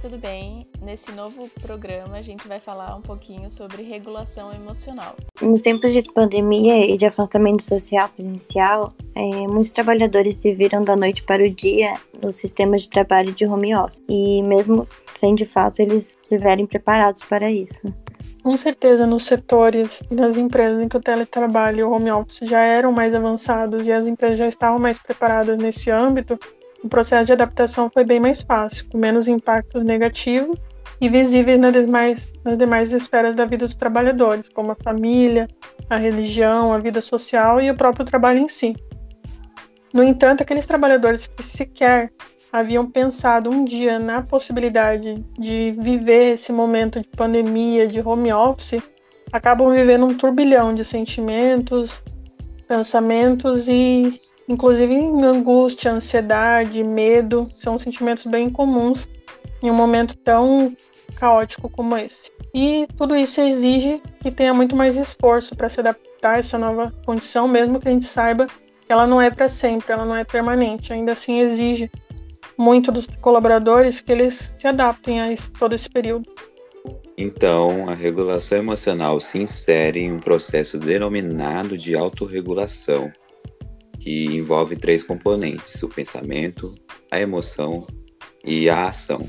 [0.00, 0.66] tudo bem?
[0.80, 5.14] Nesse novo programa a gente vai falar um pouquinho sobre regulação emocional.
[5.42, 10.96] Nos tempos de pandemia e de afastamento social presencial, é, muitos trabalhadores se viram da
[10.96, 15.44] noite para o dia nos sistemas de trabalho de home office e mesmo sem de
[15.44, 17.92] fato eles estiverem preparados para isso.
[18.42, 22.48] Com certeza, nos setores e nas empresas em que o teletrabalho e o home office
[22.48, 26.38] já eram mais avançados e as empresas já estavam mais preparadas nesse âmbito,
[26.82, 30.60] o processo de adaptação foi bem mais fácil, com menos impactos negativos
[31.00, 35.48] e visíveis nas demais, nas demais esferas da vida dos trabalhadores, como a família,
[35.88, 38.76] a religião, a vida social e o próprio trabalho em si.
[39.92, 42.12] No entanto, aqueles trabalhadores que sequer
[42.52, 48.82] haviam pensado um dia na possibilidade de viver esse momento de pandemia, de home office,
[49.32, 52.02] acabam vivendo um turbilhão de sentimentos,
[52.68, 59.08] pensamentos e inclusive angústia, ansiedade, medo, são sentimentos bem comuns
[59.62, 60.76] em um momento tão
[61.14, 62.32] caótico como esse.
[62.52, 66.92] E tudo isso exige que tenha muito mais esforço para se adaptar a essa nova
[67.06, 70.24] condição, mesmo que a gente saiba que ela não é para sempre, ela não é
[70.24, 70.92] permanente.
[70.92, 71.88] Ainda assim, exige
[72.58, 76.28] muito dos colaboradores que eles se adaptem a esse, todo esse período.
[77.16, 83.12] Então, a regulação emocional se insere em um processo denominado de autorregulação,
[84.00, 86.74] que envolve três componentes: o pensamento,
[87.10, 87.86] a emoção
[88.44, 89.28] e a ação.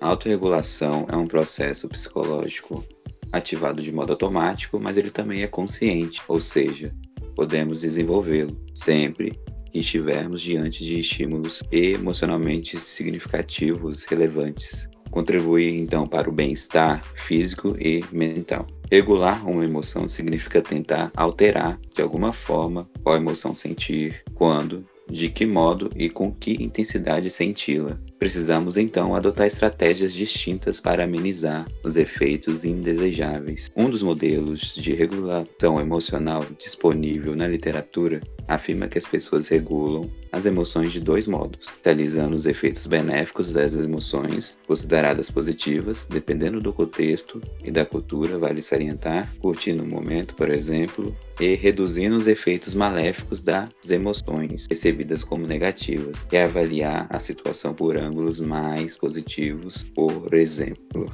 [0.00, 2.84] A autorregulação é um processo psicológico
[3.32, 6.94] ativado de modo automático, mas ele também é consciente, ou seja,
[7.36, 9.38] podemos desenvolvê-lo sempre
[9.70, 14.88] que estivermos diante de estímulos emocionalmente significativos, relevantes.
[15.18, 18.64] Contribui então para o bem-estar físico e mental.
[18.88, 25.44] Regular uma emoção significa tentar alterar de alguma forma qual emoção sentir, quando, de que
[25.44, 27.98] modo e com que intensidade senti-la.
[28.18, 33.70] Precisamos então adotar estratégias distintas para amenizar os efeitos indesejáveis.
[33.76, 40.46] Um dos modelos de regulação emocional disponível na literatura afirma que as pessoas regulam as
[40.46, 47.40] emoções de dois modos, realizando os efeitos benéficos das emoções consideradas positivas, dependendo do contexto
[47.62, 53.42] e da cultura, vale salientar, curtindo o momento, por exemplo, e reduzindo os efeitos maléficos
[53.42, 61.10] das emoções recebidas como negativas, e avaliar a situação por ângulos mais positivos, por exemplo.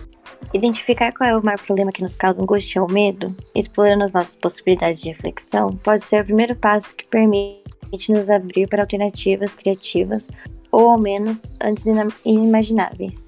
[0.52, 4.36] Identificar qual é o maior problema que nos causa angústia ou medo, explorando as nossas
[4.36, 7.62] possibilidades de reflexão, pode ser o primeiro passo que permite
[8.08, 10.28] nos abrir para alternativas criativas
[10.70, 11.84] ou ao menos antes
[12.24, 13.24] inimagináveis.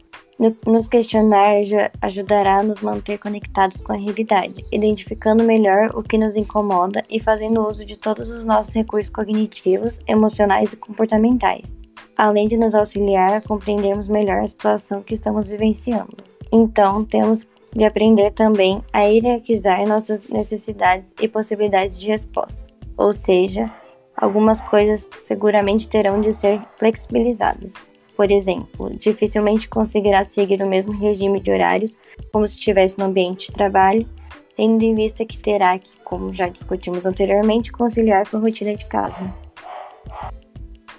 [0.66, 1.55] Nos questionar
[2.03, 7.19] ajudará a nos manter conectados com a realidade, identificando melhor o que nos incomoda e
[7.19, 11.75] fazendo uso de todos os nossos recursos cognitivos, emocionais e comportamentais,
[12.16, 16.16] além de nos auxiliar a compreendermos melhor a situação que estamos vivenciando.
[16.50, 22.62] Então, temos de aprender também a hierarquizar nossas necessidades e possibilidades de resposta,
[22.97, 23.71] ou seja,
[24.16, 27.75] algumas coisas seguramente terão de ser flexibilizadas.
[28.16, 31.99] Por exemplo, dificilmente conseguirá seguir o mesmo regime de horários
[32.32, 34.09] como se estivesse no ambiente de trabalho,
[34.56, 38.87] tendo em vista que terá que, como já discutimos anteriormente, conciliar com a rotina de
[38.87, 39.45] casa.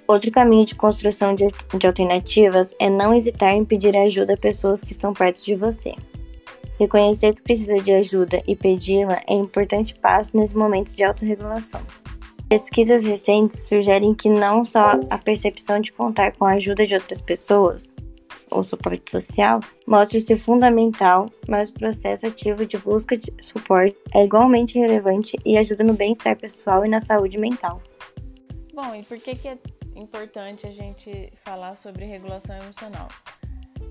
[0.07, 1.47] Outro caminho de construção de,
[1.77, 5.93] de alternativas é não hesitar em pedir ajuda a pessoas que estão perto de você.
[6.79, 11.81] Reconhecer que precisa de ajuda e pedi-la é um importante passo nesse momento de autorregulação.
[12.47, 17.19] Pesquisas recentes sugerem que não só a percepção de contar com a ajuda de outras
[17.19, 17.89] pessoas,
[18.49, 24.79] ou suporte social, mostra-se fundamental, mas o processo ativo de busca de suporte é igualmente
[24.79, 27.81] relevante e ajuda no bem-estar pessoal e na saúde mental.
[28.73, 29.57] Bom, e por que, que é
[29.97, 33.07] importante a gente falar sobre regulação emocional?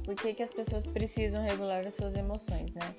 [0.05, 2.95] Por que, que as pessoas precisam regular as suas emoções, né?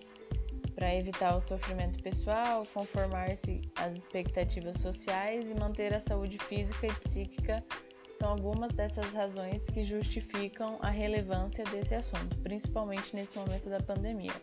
[0.77, 6.93] para evitar o sofrimento pessoal, conformar-se às expectativas sociais e manter a saúde física e
[6.93, 7.63] psíquica
[8.13, 14.33] são algumas dessas razões que justificam a relevância desse assunto, principalmente nesse momento da pandemia.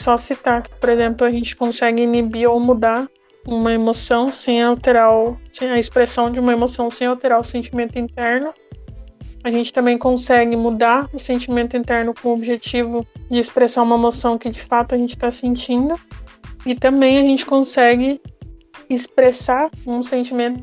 [0.00, 3.08] Só citar que, por exemplo, a gente consegue inibir ou mudar
[3.46, 7.98] uma emoção sem alterar o, sem a expressão de uma emoção sem alterar o sentimento
[7.98, 8.54] interno
[9.44, 14.38] a gente também consegue mudar o sentimento interno com o objetivo de expressar uma emoção
[14.38, 15.98] que de fato a gente está sentindo.
[16.64, 18.20] E também a gente consegue
[18.88, 20.62] expressar um sentimento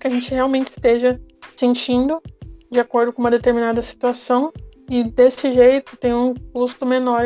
[0.00, 1.20] que a gente realmente esteja
[1.56, 2.22] sentindo
[2.70, 4.50] de acordo com uma determinada situação.
[4.88, 7.22] E desse jeito tem um custo menor,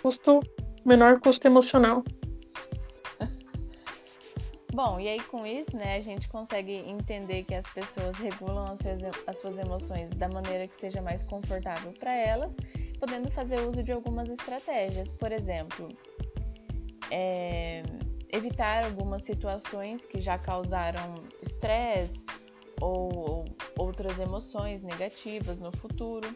[0.00, 0.40] custo,
[0.86, 2.02] menor custo emocional.
[4.78, 8.78] Bom, e aí com isso, né, a gente consegue entender que as pessoas regulam as
[8.78, 12.56] suas, as suas emoções da maneira que seja mais confortável para elas,
[13.00, 15.10] podendo fazer uso de algumas estratégias.
[15.10, 15.88] Por exemplo,
[17.10, 17.82] é,
[18.32, 22.24] evitar algumas situações que já causaram estresse
[22.80, 23.44] ou, ou
[23.76, 26.28] outras emoções negativas no futuro,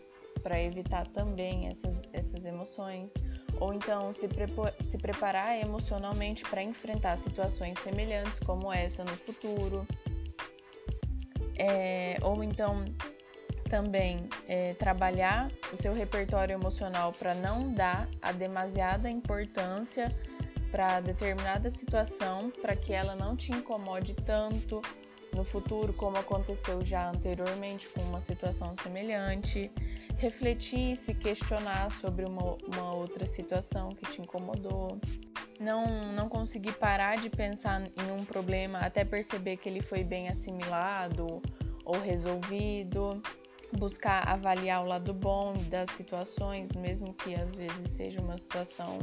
[0.42, 3.12] para evitar também essas, essas emoções.
[3.60, 4.28] Ou então se,
[4.86, 9.86] se preparar emocionalmente para enfrentar situações semelhantes como essa no futuro.
[11.56, 12.84] É, ou então
[13.68, 20.14] também é, trabalhar o seu repertório emocional para não dar a demasiada importância
[20.70, 24.80] para determinada situação, para que ela não te incomode tanto
[25.34, 29.70] no futuro, como aconteceu já anteriormente com uma situação semelhante.
[30.18, 35.00] Refletir, se questionar sobre uma, uma outra situação que te incomodou.
[35.58, 40.28] Não, não conseguir parar de pensar em um problema até perceber que ele foi bem
[40.28, 41.40] assimilado
[41.84, 43.22] ou resolvido.
[43.78, 48.98] Buscar avaliar o lado bom das situações, mesmo que às vezes seja uma situação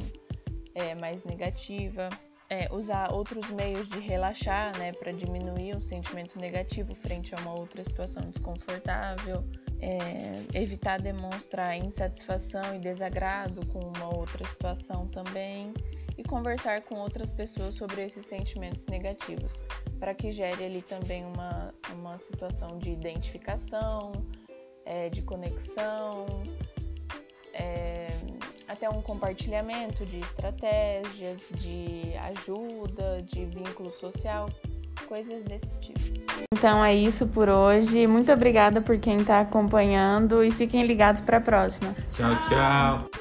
[0.75, 2.10] é, mais negativa.
[2.50, 7.54] É, usar outros meios de relaxar, né, para diminuir o sentimento negativo frente a uma
[7.54, 9.44] outra situação desconfortável.
[9.81, 15.74] É, evitar demonstrar insatisfação e desagrado com uma outra situação também
[16.19, 19.63] e conversar com outras pessoas sobre esses sentimentos negativos,
[20.01, 24.12] para que gere ali também uma, uma situação de identificação,
[24.86, 26.25] é, de conexão,
[27.54, 28.10] é,
[28.69, 34.48] até um compartilhamento de estratégias, de ajuda, de vínculo social,
[35.07, 36.00] coisas desse tipo.
[36.54, 38.06] Então é isso por hoje.
[38.06, 41.95] Muito obrigada por quem está acompanhando e fiquem ligados para a próxima.
[42.13, 43.19] Tchau, tchau.